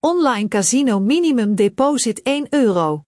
[0.00, 3.02] Online casino minimum deposit 1 euro.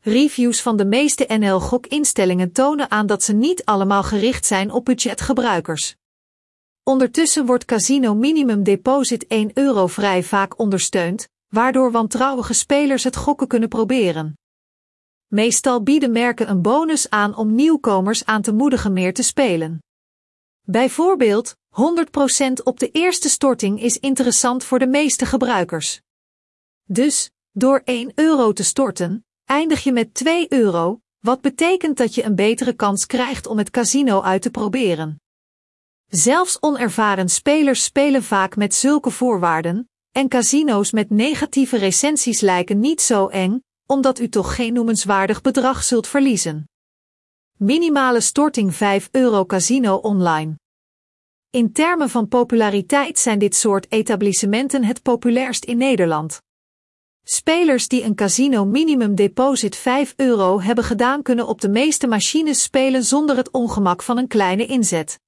[0.00, 5.96] Reviews van de meeste NL-gokinstellingen tonen aan dat ze niet allemaal gericht zijn op budgetgebruikers.
[6.82, 13.48] Ondertussen wordt casino minimum deposit 1 euro vrij vaak ondersteund, waardoor wantrouwige spelers het gokken
[13.48, 14.38] kunnen proberen.
[15.26, 19.78] Meestal bieden merken een bonus aan om nieuwkomers aan te moedigen meer te spelen.
[20.62, 26.00] Bijvoorbeeld, 100% op de eerste storting is interessant voor de meeste gebruikers.
[26.84, 32.24] Dus, door 1 euro te storten, eindig je met 2 euro, wat betekent dat je
[32.24, 35.20] een betere kans krijgt om het casino uit te proberen.
[36.08, 43.00] Zelfs onervaren spelers spelen vaak met zulke voorwaarden, en casino's met negatieve recensies lijken niet
[43.00, 46.66] zo eng, omdat u toch geen noemenswaardig bedrag zult verliezen.
[47.62, 50.58] Minimale storting 5 euro casino online.
[51.50, 56.42] In termen van populariteit zijn dit soort etablissementen het populairst in Nederland.
[57.24, 62.62] Spelers die een casino minimum deposit 5 euro hebben gedaan kunnen op de meeste machines
[62.62, 65.20] spelen zonder het ongemak van een kleine inzet.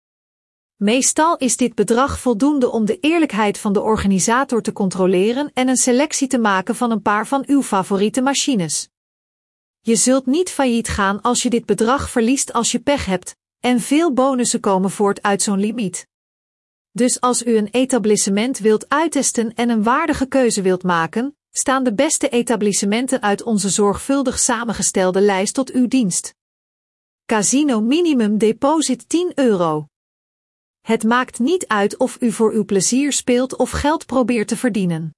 [0.77, 5.77] Meestal is dit bedrag voldoende om de eerlijkheid van de organisator te controleren en een
[5.77, 8.89] selectie te maken van een paar van uw favoriete machines.
[9.87, 13.81] Je zult niet failliet gaan als je dit bedrag verliest als je pech hebt, en
[13.81, 16.07] veel bonussen komen voort uit zo'n limiet.
[16.91, 21.95] Dus als u een etablissement wilt uittesten en een waardige keuze wilt maken, staan de
[21.95, 26.35] beste etablissementen uit onze zorgvuldig samengestelde lijst tot uw dienst.
[27.27, 29.87] Casino minimum deposit 10 euro.
[30.81, 35.15] Het maakt niet uit of u voor uw plezier speelt of geld probeert te verdienen.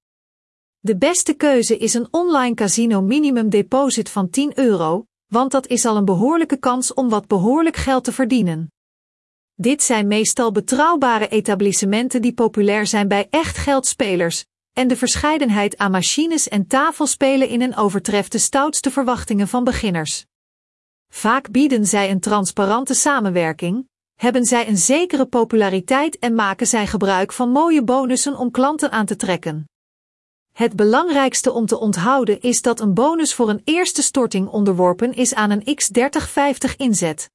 [0.87, 5.85] De beste keuze is een online casino minimum deposit van 10 euro, want dat is
[5.85, 8.73] al een behoorlijke kans om wat behoorlijk geld te verdienen.
[9.55, 15.91] Dit zijn meestal betrouwbare etablissementen die populair zijn bij echt geldspelers, en de verscheidenheid aan
[15.91, 20.27] machines en tafelspelen in een overtreft de stoutste verwachtingen van beginners.
[21.09, 27.33] Vaak bieden zij een transparante samenwerking, hebben zij een zekere populariteit en maken zij gebruik
[27.33, 29.67] van mooie bonussen om klanten aan te trekken.
[30.57, 35.35] Het belangrijkste om te onthouden is dat een bonus voor een eerste storting onderworpen is
[35.35, 37.31] aan een X3050 inzet.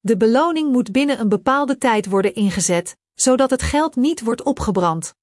[0.00, 5.14] De beloning moet binnen een bepaalde tijd worden ingezet, zodat het geld niet wordt opgebrand.